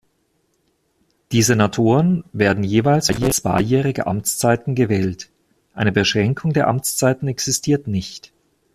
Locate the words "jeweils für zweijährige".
2.63-4.07